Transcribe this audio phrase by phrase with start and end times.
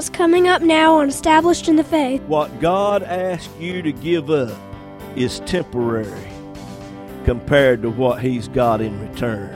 [0.00, 2.22] what's coming up now on Established in the Faith.
[2.22, 4.58] What God asks you to give up
[5.14, 6.32] is temporary
[7.26, 9.54] compared to what He's got in return.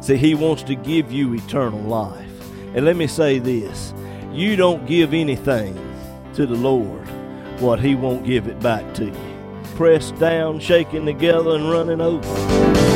[0.00, 2.30] See, He wants to give you eternal life.
[2.76, 3.92] And let me say this
[4.30, 5.74] you don't give anything
[6.34, 7.04] to the Lord
[7.58, 9.62] what He won't give it back to you.
[9.74, 12.95] Pressed down, shaking together, and running over.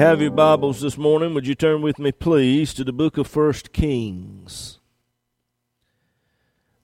[0.00, 3.26] Have your Bibles this morning, would you turn with me, please, to the book of
[3.26, 4.78] First Kings?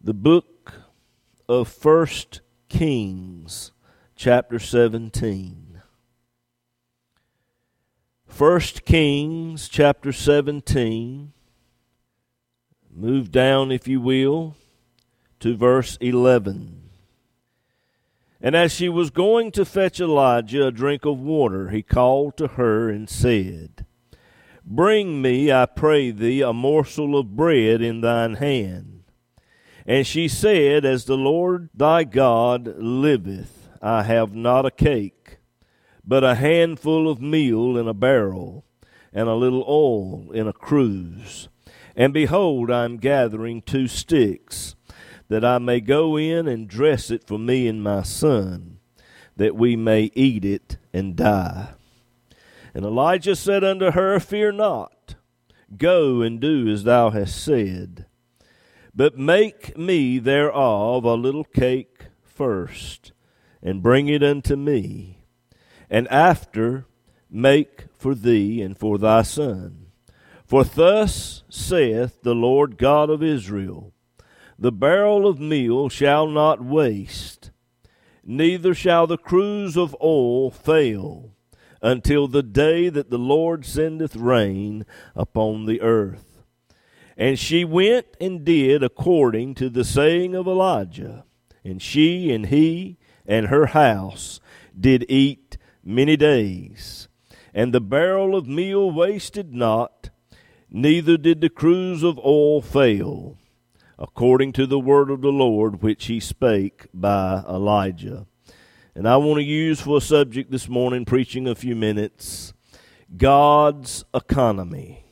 [0.02, 0.82] The book
[1.48, 3.72] of First Kings,
[4.16, 5.80] chapter 17.
[8.26, 11.32] First Kings, chapter 17.
[12.94, 14.56] Move down, if you will,
[15.40, 16.85] to verse 11.
[18.40, 22.48] And as she was going to fetch Elijah a drink of water, he called to
[22.48, 23.86] her and said,
[24.64, 29.04] Bring me, I pray thee, a morsel of bread in thine hand.
[29.86, 35.38] And she said, As the Lord thy God liveth, I have not a cake,
[36.04, 38.64] but a handful of meal in a barrel,
[39.12, 41.48] and a little oil in a cruse.
[41.94, 44.75] And behold, I am gathering two sticks
[45.28, 48.78] that I may go in and dress it for me and my son,
[49.36, 51.70] that we may eat it and die.
[52.74, 55.16] And Elijah said unto her, Fear not,
[55.76, 58.06] go and do as thou hast said,
[58.94, 63.12] but make me thereof a little cake first,
[63.62, 65.22] and bring it unto me,
[65.90, 66.86] and after
[67.30, 69.86] make for thee and for thy son.
[70.44, 73.92] For thus saith the Lord God of Israel,
[74.58, 77.50] the barrel of meal shall not waste,
[78.24, 81.32] neither shall the cruse of oil fail,
[81.82, 86.42] until the day that the Lord sendeth rain upon the earth.
[87.18, 91.24] And she went and did according to the saying of Elijah,
[91.62, 94.40] and she and he and her house
[94.78, 97.08] did eat many days.
[97.52, 100.10] And the barrel of meal wasted not,
[100.70, 103.36] neither did the cruse of oil fail
[103.98, 108.26] according to the word of the Lord which he spake by Elijah.
[108.94, 112.52] And I want to use for a subject this morning, preaching a few minutes,
[113.16, 115.04] God's economy.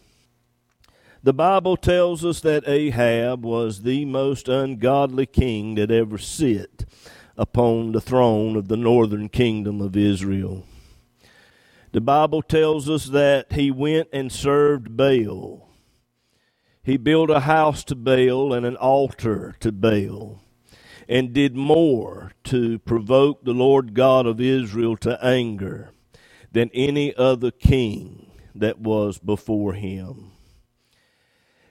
[1.22, 6.84] The Bible tells us that Ahab was the most ungodly king that ever sit
[7.36, 10.66] upon the throne of the northern kingdom of Israel.
[11.92, 15.63] The Bible tells us that he went and served Baal
[16.84, 20.40] he built a house to Baal and an altar to Baal,
[21.08, 25.90] and did more to provoke the Lord God of Israel to anger
[26.52, 30.32] than any other king that was before him.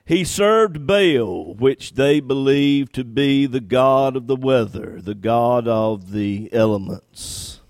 [0.04, 5.66] He served Baal, which they believed to be the god of the weather, the god
[5.66, 7.60] of the elements.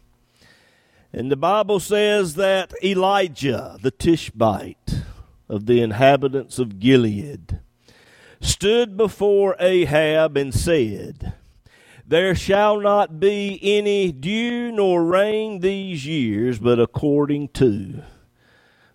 [1.13, 4.94] And the Bible says that Elijah, the Tishbite,
[5.49, 7.61] of the inhabitants of Gilead,
[8.41, 11.35] stood before Ahab and said,
[12.07, 18.03] There shall not be any dew nor rain these years, but according to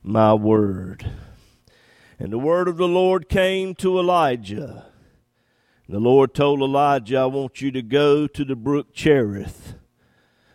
[0.03, 1.11] my word.
[2.17, 4.87] And the word of the Lord came to Elijah.
[5.87, 9.75] The Lord told Elijah, I want you to go to the brook Cherith,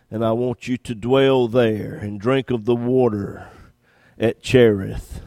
[0.09, 3.49] and I want you to dwell there and drink of the water
[4.17, 5.21] at Cherith.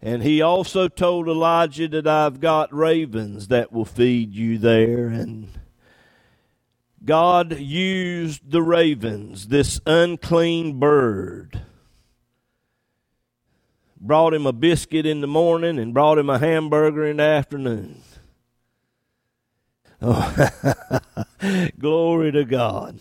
[0.00, 5.08] And he also told Elijah that I've got ravens that will feed you there.
[5.08, 5.48] And
[7.04, 11.62] God used the ravens, this unclean bird,
[14.00, 18.02] brought him a biscuit in the morning and brought him a hamburger in the afternoon.
[20.00, 20.48] Oh,
[21.80, 23.00] glory to God.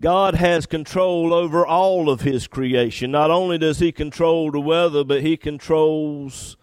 [0.00, 3.10] God has control over all of His creation.
[3.10, 6.56] Not only does He control the weather, but He controls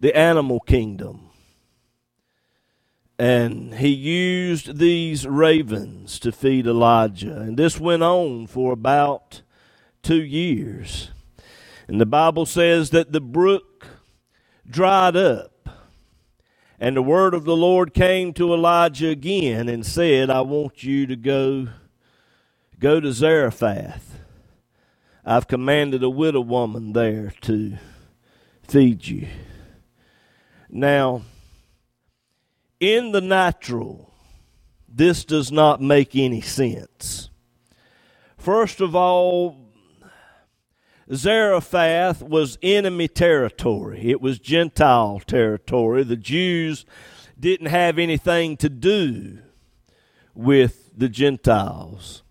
[0.00, 1.28] the animal kingdom.
[3.18, 7.40] And he used these ravens to feed Elijah.
[7.40, 9.42] And this went on for about
[10.02, 11.10] two years.
[11.88, 13.88] And the Bible says that the brook
[14.70, 15.68] dried up.
[16.78, 21.08] And the word of the Lord came to Elijah again and said, I want you
[21.08, 21.66] to go
[22.78, 24.20] go to Zarephath.
[25.24, 27.76] I've commanded a widow woman there to
[28.62, 29.28] feed you.
[30.70, 31.22] Now,
[32.80, 34.12] in the natural,
[34.88, 37.30] this does not make any sense.
[38.36, 39.56] First of all,
[41.12, 44.10] Zarephath was enemy territory.
[44.10, 46.04] It was Gentile territory.
[46.04, 46.84] The Jews
[47.38, 49.38] didn't have anything to do
[50.34, 52.22] with the Gentiles.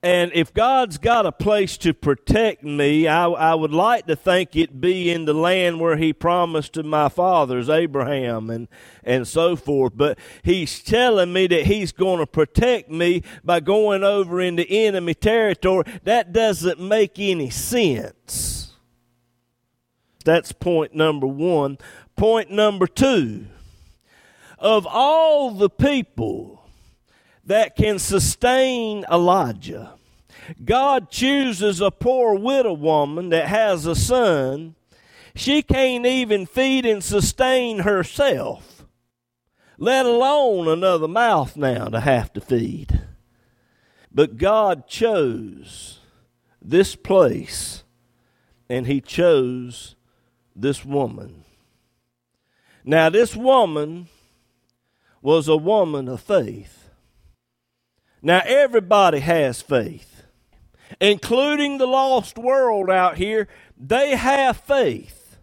[0.00, 4.54] And if God's got a place to protect me, I, I, would like to think
[4.54, 8.68] it be in the land where He promised to my fathers, Abraham and,
[9.02, 9.94] and so forth.
[9.96, 15.14] But He's telling me that He's going to protect me by going over into enemy
[15.14, 15.84] territory.
[16.04, 18.74] That doesn't make any sense.
[20.24, 21.76] That's point number one.
[22.14, 23.46] Point number two
[24.58, 26.57] of all the people
[27.48, 29.94] that can sustain Elijah.
[30.66, 34.74] God chooses a poor widow woman that has a son.
[35.34, 38.84] She can't even feed and sustain herself,
[39.78, 43.00] let alone another mouth now to have to feed.
[44.12, 46.00] But God chose
[46.60, 47.82] this place,
[48.68, 49.96] and He chose
[50.54, 51.44] this woman.
[52.84, 54.08] Now, this woman
[55.22, 56.77] was a woman of faith.
[58.20, 60.24] Now, everybody has faith,
[61.00, 63.48] including the lost world out here.
[63.76, 65.36] They have faith.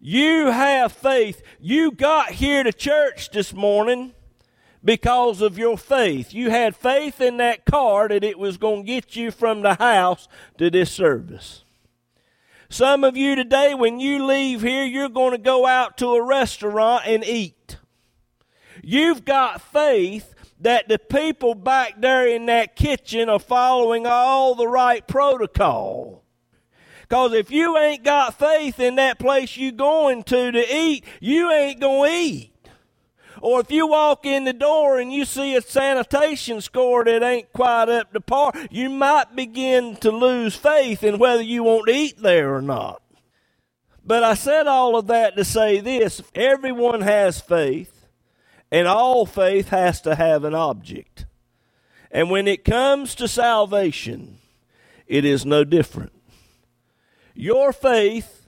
[0.00, 1.42] You have faith.
[1.58, 4.12] You got here to church this morning
[4.84, 6.32] because of your faith.
[6.32, 9.74] You had faith in that car that it was going to get you from the
[9.74, 11.64] house to this service.
[12.70, 16.22] Some of you today, when you leave here, you're going to go out to a
[16.24, 17.78] restaurant and eat.
[18.82, 24.66] You've got faith that the people back there in that kitchen are following all the
[24.66, 26.24] right protocol.
[27.02, 31.50] Because if you ain't got faith in that place you going to to eat, you
[31.50, 32.52] ain't going to eat.
[33.40, 37.52] Or if you walk in the door and you see a sanitation score that ain't
[37.52, 41.94] quite up to par, you might begin to lose faith in whether you want to
[41.94, 43.00] eat there or not.
[44.04, 47.97] But I said all of that to say this everyone has faith.
[48.70, 51.26] And all faith has to have an object.
[52.10, 54.38] And when it comes to salvation,
[55.06, 56.12] it is no different.
[57.34, 58.46] Your faith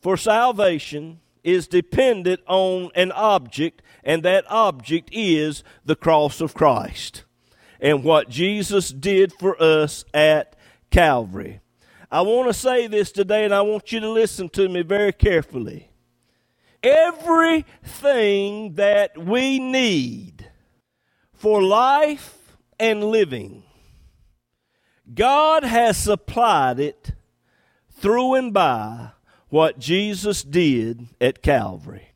[0.00, 7.24] for salvation is dependent on an object, and that object is the cross of Christ
[7.80, 10.56] and what Jesus did for us at
[10.90, 11.60] Calvary.
[12.10, 15.12] I want to say this today, and I want you to listen to me very
[15.12, 15.88] carefully
[16.82, 20.50] everything that we need
[21.34, 23.62] for life and living.
[25.14, 27.12] God has supplied it
[27.90, 29.10] through and by
[29.48, 32.08] what Jesus did at Calvary.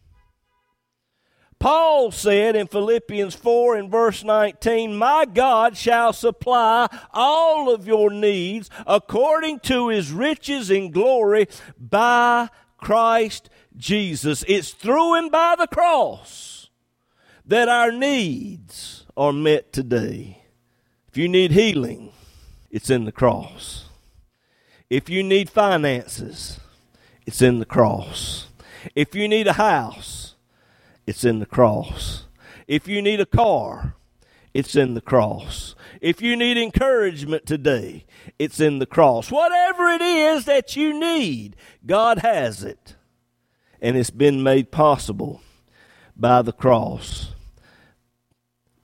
[1.59, 8.11] Paul said in Philippians 4 and verse 19, My God shall supply all of your
[8.11, 14.45] needs according to his riches in glory by Christ Jesus.
[14.49, 16.69] It's through and by the cross
[17.45, 20.43] that our needs are met today.
[21.09, 22.13] If you need healing,
[22.71, 23.89] it's in the cross.
[24.91, 26.61] If you need finances,
[27.27, 28.49] it's in the cross.
[28.95, 30.35] If you need a house,
[31.07, 32.25] it's in the cross.
[32.69, 33.95] If you need a car,
[34.57, 35.75] it's in the cross.
[36.01, 38.07] If you need encouragement today,
[38.39, 39.31] it's in the cross.
[39.31, 42.97] Whatever it is that you need, God has it
[43.83, 45.43] and it's been made possible
[46.17, 47.35] by the cross.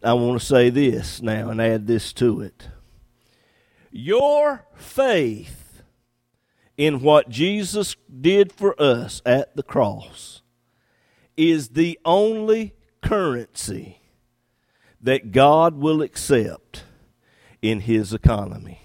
[0.02, 2.68] I want to say this now and add this to it.
[3.90, 5.82] Your faith
[6.76, 10.42] in what Jesus did for us at the cross
[11.34, 14.01] is the only currency
[15.02, 16.84] that God will accept
[17.60, 18.80] in His economy.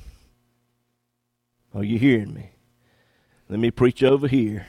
[1.74, 2.52] Are you hearing me?
[3.50, 4.68] Let me preach over here.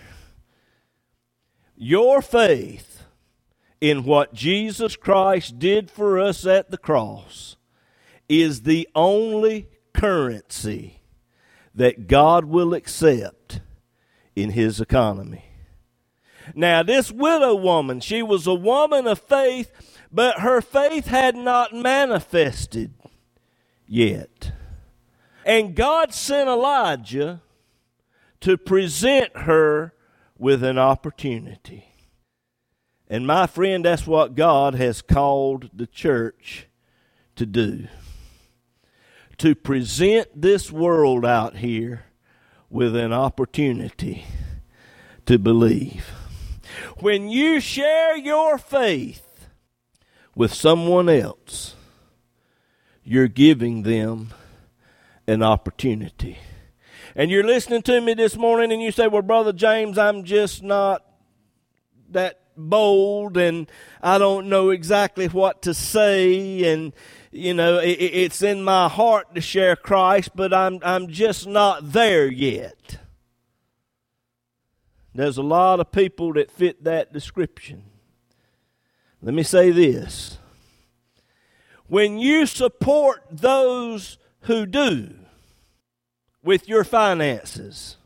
[1.76, 3.04] Your faith
[3.80, 7.56] in what Jesus Christ did for us at the cross
[8.28, 11.00] is the only currency
[11.74, 13.60] that God will accept
[14.34, 15.44] in His economy.
[16.54, 19.70] Now, this widow woman, she was a woman of faith,
[20.10, 22.94] but her faith had not manifested
[23.86, 24.52] yet.
[25.44, 27.42] And God sent Elijah
[28.40, 29.94] to present her
[30.36, 31.86] with an opportunity.
[33.08, 36.66] And my friend, that's what God has called the church
[37.36, 37.88] to do
[39.38, 42.04] to present this world out here
[42.68, 44.24] with an opportunity
[45.26, 46.10] to believe.
[46.98, 49.27] When you share your faith
[50.38, 51.74] with someone else,
[53.02, 54.28] you're giving them
[55.26, 56.38] an opportunity.
[57.16, 60.62] And you're listening to me this morning and you say, Well, Brother James, I'm just
[60.62, 61.04] not
[62.10, 63.68] that bold and
[64.00, 66.92] I don't know exactly what to say and
[67.32, 71.92] you know it, it's in my heart to share Christ but I'm I'm just not
[71.92, 72.98] there yet.
[75.14, 77.87] There's a lot of people that fit that description.
[79.20, 80.38] Let me say this.
[81.86, 85.14] When you support those who do
[86.42, 87.96] with your finances,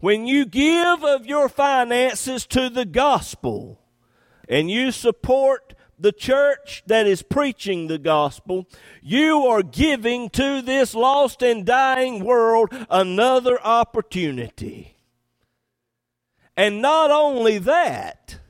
[0.00, 3.80] when you give of your finances to the gospel
[4.48, 8.66] and you support the church that is preaching the gospel,
[9.00, 14.96] you are giving to this lost and dying world another opportunity.
[16.56, 18.40] And not only that,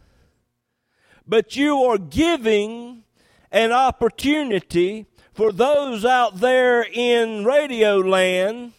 [1.27, 3.05] but you are giving
[3.51, 8.73] an opportunity for those out there in radio land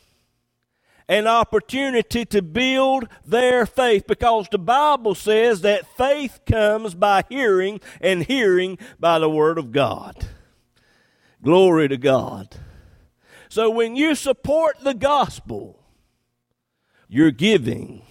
[1.07, 7.81] an opportunity to build their faith because the Bible says that faith comes by hearing
[8.01, 10.27] and hearing by the Word of God.
[11.41, 12.55] Glory to God.
[13.49, 15.83] So when you support the gospel,
[17.07, 18.01] you're giving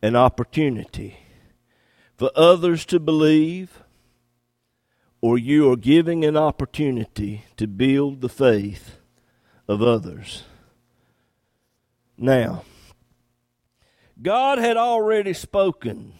[0.00, 1.18] an opportunity
[2.16, 3.82] for others to believe,
[5.20, 8.98] or you are giving an opportunity to build the faith
[9.68, 10.44] of others.
[12.16, 12.64] Now,
[14.20, 16.14] God had already spoken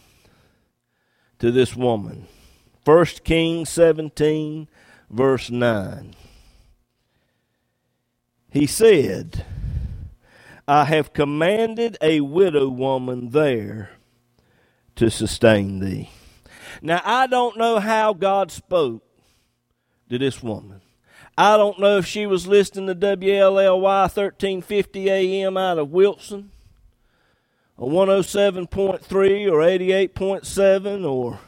[1.39, 2.27] to this woman.
[2.85, 4.69] 1 Kings 17,
[5.11, 6.15] verse 9.
[8.51, 9.45] He said,
[10.69, 13.96] I have commanded a widow woman there
[14.97, 16.11] to sustain thee.
[16.83, 19.03] Now, I don't know how God spoke
[20.11, 20.81] to this woman.
[21.39, 26.51] I don't know if she was listening to WLLY 1350 AM out of Wilson,
[27.77, 31.41] or 107.3 or 88.7, or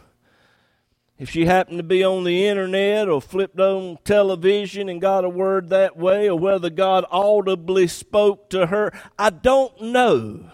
[1.19, 5.28] if she happened to be on the internet or flipped on television and got a
[5.28, 8.93] word that way, or whether God audibly spoke to her.
[9.19, 10.50] I don't know.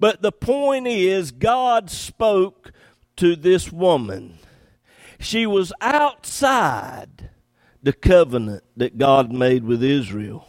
[0.00, 2.72] But the point is, God spoke
[3.16, 4.38] to this woman.
[5.20, 7.30] She was outside
[7.82, 10.48] the covenant that God made with Israel.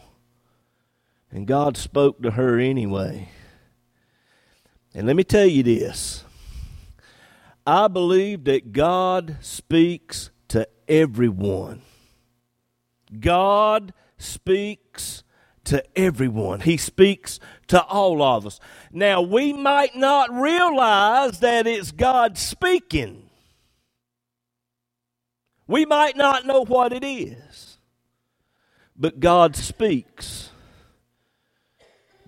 [1.30, 3.30] And God spoke to her anyway.
[4.94, 6.24] And let me tell you this
[7.66, 11.82] I believe that God speaks to everyone.
[13.20, 15.24] God speaks
[15.72, 16.62] to everyone.
[16.62, 18.60] He speaks to all of us.
[18.92, 23.32] Now, we might not realize that it's God speaking
[25.72, 27.78] we might not know what it is,
[28.94, 30.50] but God speaks.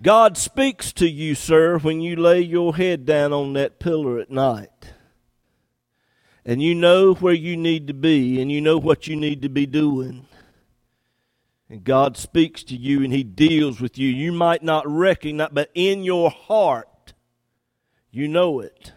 [0.00, 4.30] God speaks to you, sir, when you lay your head down on that pillar at
[4.30, 4.94] night.
[6.46, 9.50] And you know where you need to be, and you know what you need to
[9.50, 10.26] be doing.
[11.68, 14.08] And God speaks to you and He deals with you.
[14.08, 17.14] You might not recognize, but in your heart,
[18.10, 18.92] you know it.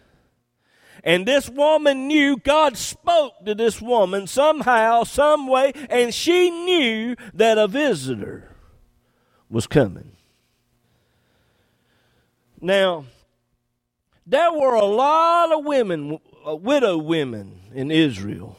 [1.04, 7.16] And this woman knew God spoke to this woman somehow, some way, and she knew
[7.34, 8.54] that a visitor
[9.48, 10.12] was coming.
[12.60, 13.04] Now,
[14.26, 18.58] there were a lot of women, uh, widow women in Israel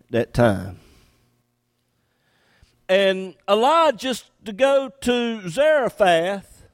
[0.00, 0.80] at that time.
[2.88, 4.14] And Elijah
[4.44, 6.68] to go to Zarephath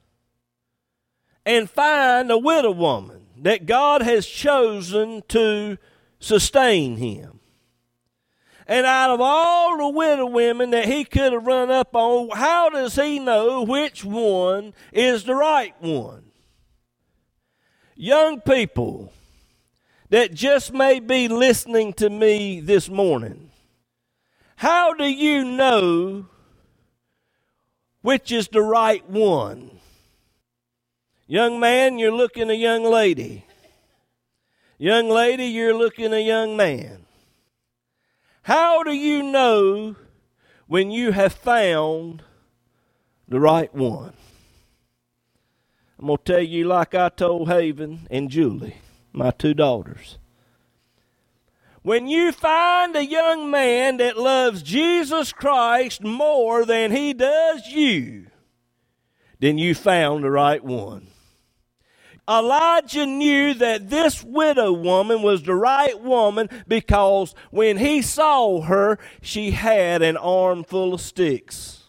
[1.45, 5.79] and find a widow woman that God has chosen to
[6.21, 7.41] sustain him.
[8.67, 12.71] And out of all the widow women that he could have run up on, how
[12.71, 16.31] does he know which one is the right one?
[17.97, 19.13] Young people
[20.11, 23.51] that just may be listening to me this morning,
[24.63, 26.25] how do you know
[28.01, 29.81] which is the right one?
[31.27, 33.45] Young man, you're looking a young lady.
[34.79, 37.07] Young lady, you're looking a young man.
[38.43, 39.97] How do you know
[40.69, 42.23] when you have found
[43.27, 44.13] the right one?
[45.99, 48.77] I'm going to tell you like I told Haven and Julie,
[49.13, 50.19] my two daughters.
[51.83, 58.29] When you find a young man that loves Jesus Christ more than he does you,
[59.41, 61.09] then you found the right one.
[62.29, 68.97] Elijah knew that this widow woman was the right woman because when he saw her,
[69.21, 71.83] she had an armful of sticks.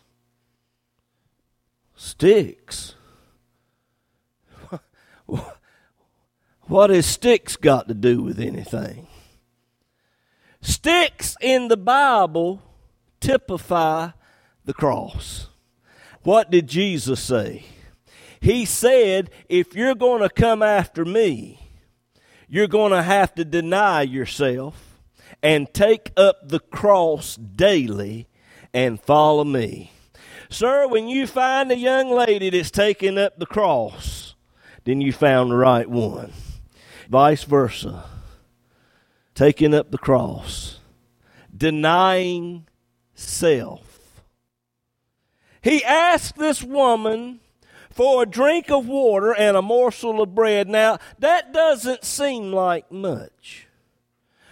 [1.95, 2.95] Sticks?
[6.67, 9.07] What has sticks got to do with anything?
[10.63, 12.61] Sticks in the Bible
[13.19, 14.11] typify
[14.63, 15.47] the cross.
[16.23, 17.65] What did Jesus say?
[18.39, 21.59] He said, if you're going to come after me,
[22.47, 24.99] you're going to have to deny yourself
[25.41, 28.27] and take up the cross daily
[28.73, 29.91] and follow me.
[30.49, 34.35] Sir, when you find a young lady that's taking up the cross,
[34.85, 36.31] then you found the right one.
[37.09, 38.05] Vice versa.
[39.35, 40.79] Taking up the cross,
[41.55, 42.67] denying
[43.15, 44.21] self.
[45.61, 47.39] He asked this woman
[47.89, 50.67] for a drink of water and a morsel of bread.
[50.67, 53.67] Now, that doesn't seem like much.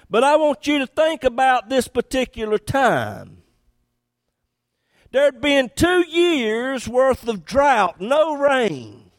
[0.10, 3.44] But I want you to think about this particular time.
[5.12, 9.12] There'd been two years worth of drought, no rain,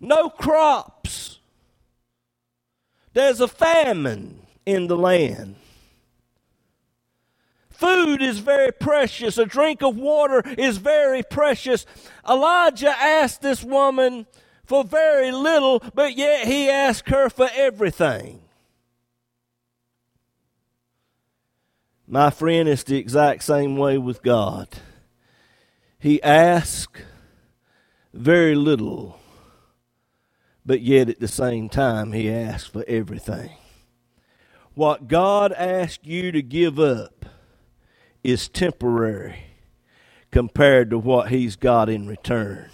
[0.00, 1.40] no crops.
[3.12, 5.56] There's a famine in the land.
[7.70, 9.36] Food is very precious.
[9.36, 11.84] A drink of water is very precious.
[12.28, 14.26] Elijah asked this woman
[14.64, 18.40] for very little, but yet he asked her for everything.
[22.06, 24.68] My friend, it's the exact same way with God.
[25.98, 27.00] He asks
[28.12, 29.18] very little,
[30.64, 33.50] but yet at the same time, he asks for everything.
[34.74, 37.26] What God asks you to give up
[38.24, 39.44] is temporary
[40.32, 42.70] compared to what he's got in return.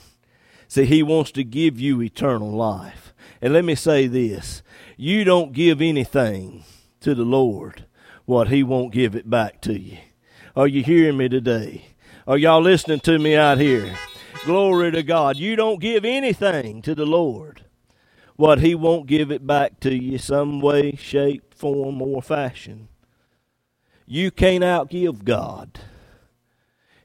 [0.67, 3.13] See, he wants to give you eternal life.
[3.43, 4.63] And let me say this
[4.97, 6.65] you don't give anything
[7.01, 7.85] to the Lord
[8.25, 9.99] what he won't give it back to you.
[10.57, 11.87] Are you hearing me today?
[12.27, 13.95] Are y'all listening to me out here?
[14.47, 15.37] Glory to God.
[15.37, 17.65] You don't give anything to the Lord
[18.37, 22.89] what he won't give it back to you some way, shape, form, or fashion.
[24.07, 25.79] You can't outgive God.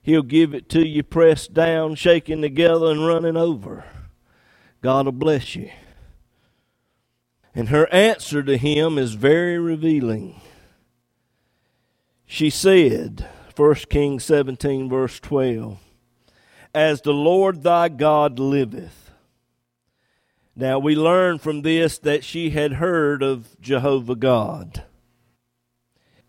[0.01, 3.85] He'll give it to you pressed down, shaking together, and running over.
[4.81, 5.69] God will bless you.
[7.53, 10.41] And her answer to him is very revealing.
[12.25, 15.79] She said, 1 Kings 17, verse 12,
[16.73, 19.04] As the Lord thy God liveth.
[20.55, 24.83] Now we learn from this that she had heard of Jehovah God.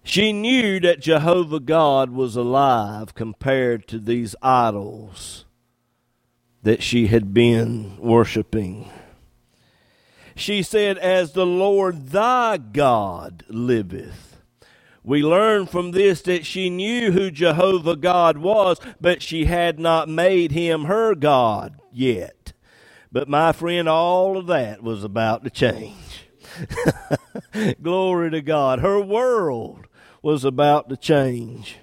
[0.02, 5.44] She knew that Jehovah God was alive compared to these idols
[6.62, 8.90] that she had been worshiping.
[10.34, 14.40] She said, As the Lord thy God liveth.
[15.04, 20.08] We learn from this that she knew who Jehovah God was, but she had not
[20.08, 22.36] made him her God yet.
[23.12, 26.29] But my friend, all of that was about to change.
[27.83, 28.81] Glory to God.
[28.81, 29.87] Her world
[30.23, 31.77] was about to change.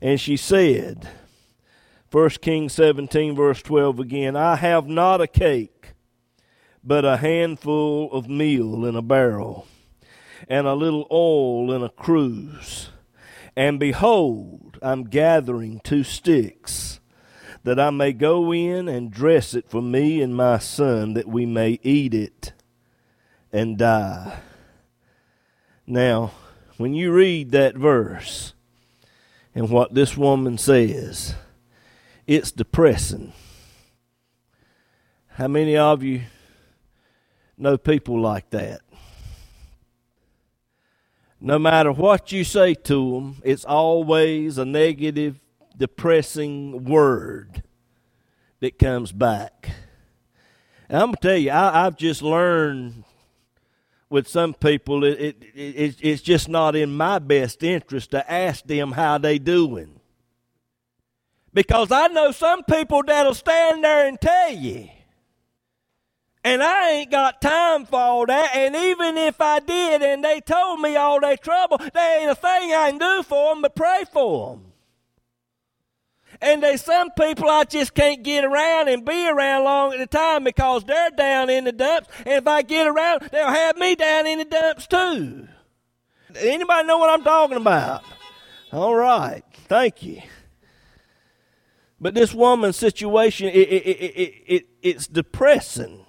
[0.00, 1.08] And she said,
[2.10, 5.94] 1 Kings 17, verse 12 again, I have not a cake,
[6.82, 9.66] but a handful of meal in a barrel,
[10.48, 12.90] and a little oil in a cruse.
[13.56, 16.97] And behold, I'm gathering two sticks,
[17.64, 21.46] that I may go in and dress it for me and my son, that we
[21.46, 22.52] may eat it
[23.52, 24.38] and die.
[25.86, 26.32] Now,
[26.76, 28.54] when you read that verse
[29.54, 31.34] and what this woman says,
[32.26, 33.32] it's depressing.
[35.28, 36.22] How many of you
[37.56, 38.80] know people like that?
[41.40, 45.38] No matter what you say to them, it's always a negative,
[45.78, 47.62] depressing word
[48.60, 49.70] that comes back.
[50.88, 53.04] And I'm to tell you, I, have just learned
[54.10, 58.64] with some people, it, it, it, it's just not in my best interest to ask
[58.64, 60.00] them how they doing.
[61.52, 64.88] Because I know some people that'll stand there and tell you
[66.44, 68.54] And I ain't got time for all that.
[68.54, 72.34] And even if I did and they told me all their trouble, there ain't a
[72.34, 74.72] thing I can do for them but pray for them.
[76.40, 80.06] And there's some people I just can't get around and be around long at a
[80.06, 82.08] time because they're down in the dumps.
[82.18, 85.48] And if I get around, they'll have me down in the dumps too.
[86.36, 88.04] Anybody know what I'm talking about?
[88.72, 89.42] All right.
[89.66, 90.22] Thank you.
[92.00, 96.06] But this woman's situation, it, it, it, it, it it's depressing.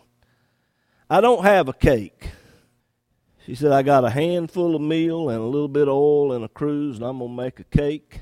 [1.10, 2.30] I don't have a cake.
[3.46, 6.46] She said, I got a handful of meal and a little bit of oil and
[6.46, 8.20] a cruse, and I'm going to make a cake.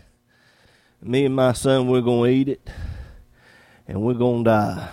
[1.01, 2.69] Me and my son, we're going to eat it,
[3.87, 4.89] and we're going to die.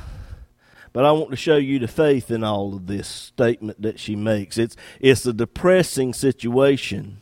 [0.93, 4.15] But I want to show you the faith in all of this statement that she
[4.15, 4.59] makes.
[4.59, 7.21] It's, it's a depressing situation,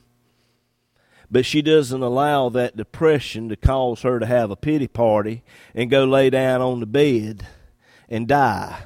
[1.31, 5.43] but she doesn't allow that depression to cause her to have a pity party
[5.75, 7.47] and go lay down on the bed
[8.11, 8.83] and die.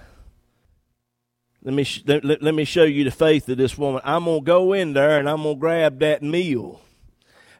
[1.64, 4.02] Let me, let, let me show you the faith of this woman.
[4.04, 6.80] I'm going to go in there and I'm going to grab that meal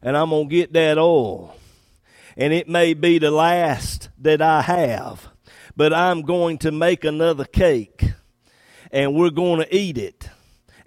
[0.01, 1.57] and I'm going to get that oil.
[2.37, 5.29] And it may be the last that I have,
[5.77, 8.13] but I'm going to make another cake
[8.91, 10.29] and we're going to eat it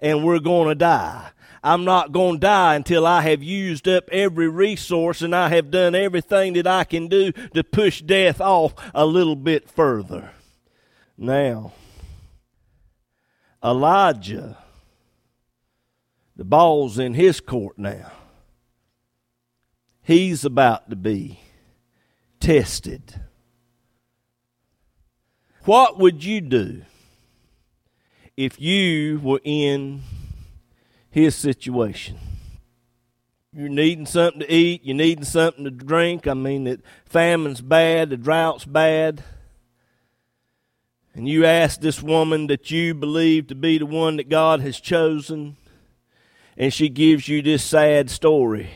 [0.00, 1.30] and we're going to die.
[1.62, 5.70] I'm not going to die until I have used up every resource and I have
[5.70, 10.30] done everything that I can do to push death off a little bit further.
[11.18, 11.72] Now,
[13.62, 14.56] Elijah,
[16.34, 18.12] the ball's in his court now.
[20.10, 21.38] He's about to be
[22.40, 23.20] tested.
[25.64, 26.82] What would you do
[28.36, 30.02] if you were in
[31.10, 32.18] his situation?
[33.52, 36.26] You're needing something to eat, you're needing something to drink.
[36.26, 39.22] I mean, that famine's bad, the drought's bad
[41.14, 44.80] and you ask this woman that you believe to be the one that God has
[44.80, 45.56] chosen,
[46.56, 48.70] and she gives you this sad story,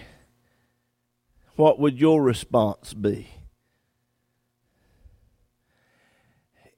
[1.56, 3.28] what would your response be?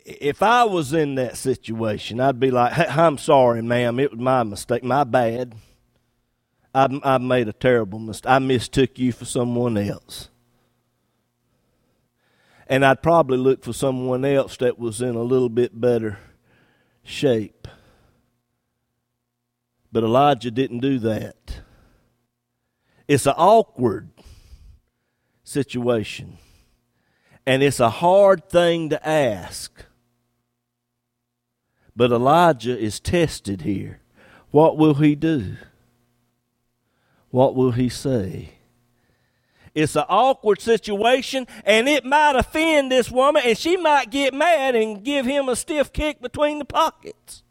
[0.04, 3.98] If I was in that situation, I'd be like, hey, I'm sorry, ma'am.
[3.98, 5.54] It was my mistake, my bad.
[6.74, 8.30] I, I made a terrible mistake.
[8.30, 10.28] I mistook you for someone else
[12.68, 16.18] and I'd probably look for someone else that was in a little bit better
[17.02, 17.68] shape.
[19.92, 21.60] But Elijah didn't do that.
[23.06, 24.10] It's awkward
[25.46, 26.38] situation,
[27.46, 29.84] and it's a hard thing to ask.
[31.94, 34.00] But Elijah is tested here.
[34.50, 35.56] What will he do?
[37.30, 38.54] What will he say?
[39.74, 44.74] It's an awkward situation, and it might offend this woman, and she might get mad
[44.74, 47.42] and give him a stiff kick between the pockets.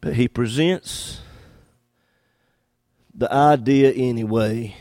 [0.00, 1.20] But he presents
[3.16, 4.76] the idea anyway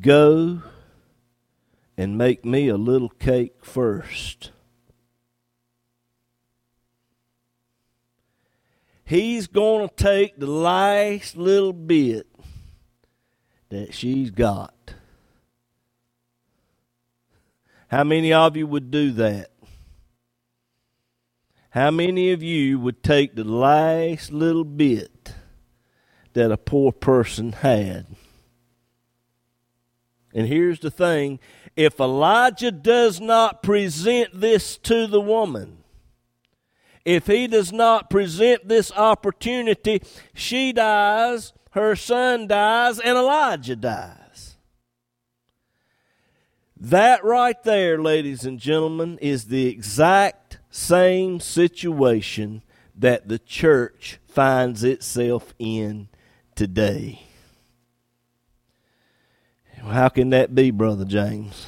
[0.00, 0.60] go
[1.96, 4.50] and make me a little cake first.
[9.04, 12.26] He's going to take the last little bit
[13.68, 14.94] that she's got.
[17.88, 19.50] How many of you would do that?
[21.70, 25.19] How many of you would take the last little bit
[26.34, 28.06] that a poor person had?
[30.32, 31.40] And here's the thing
[31.76, 35.78] if Elijah does not present this to the woman,
[37.04, 40.02] if he does not present this opportunity,
[40.34, 44.56] she dies her son dies, and Elijah dies.
[46.76, 52.62] That right there, ladies and gentlemen, is the exact same situation
[52.96, 56.08] that the church finds itself in
[56.60, 57.22] today.
[59.82, 61.66] How can that be, Brother James?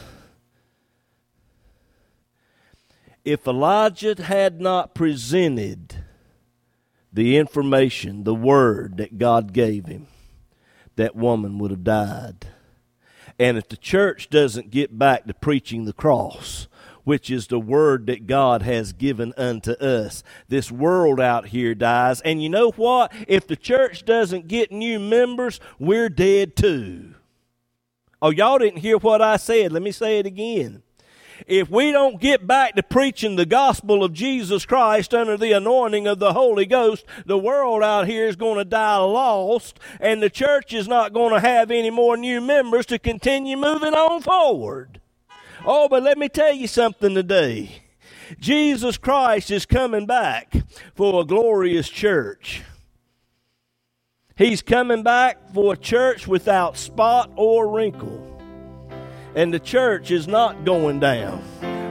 [3.25, 6.05] If Elijah had not presented
[7.11, 10.09] the information, the word that God gave him,
[10.97, 12.49] that woman would have died.
[13.39, 16.69] And if the church doesn't get back to preaching the cross,
[17.05, 20.23] which is the word that God has given unto us.
[20.49, 22.21] This world out here dies.
[22.21, 23.13] And you know what?
[23.29, 27.15] If the church doesn't get new members, we're dead too.
[28.21, 29.73] Oh, y'all didn't hear what I said.
[29.73, 30.83] Let me say it again
[31.47, 36.07] if we don't get back to preaching the gospel of Jesus Christ under the anointing
[36.07, 40.31] of the Holy Ghost, the world out here is going to die lost, and the
[40.31, 45.01] church is not going to have any more new members to continue moving on forward.
[45.65, 47.83] Oh, but let me tell you something today.
[48.41, 50.53] Jesus Christ is coming back
[50.97, 52.63] for a glorious church.
[54.35, 58.29] He's coming back for a church without spot or wrinkle.
[59.37, 61.45] And the church is not going down.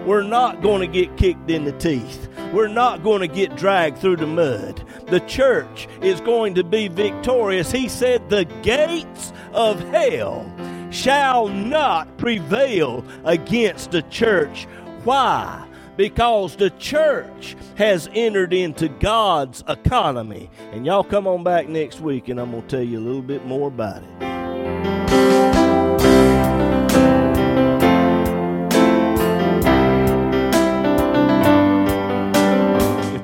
[0.06, 2.28] We're not going to get kicked in the teeth.
[2.52, 4.84] We're not going to get dragged through the mud.
[5.08, 7.72] The church is going to be victorious.
[7.72, 10.52] He said, The gates of hell
[10.92, 14.66] shall not prevail against the church.
[15.04, 15.68] Why?
[15.98, 20.50] Because the church has entered into God's economy.
[20.72, 23.22] And y'all come on back next week and I'm going to tell you a little
[23.22, 24.31] bit more about it.